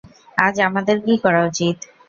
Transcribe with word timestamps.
আজ 0.37 0.55
আমাদের 0.67 0.97
কী 1.05 1.13
করা 1.23 1.41
উচিত? 1.49 1.77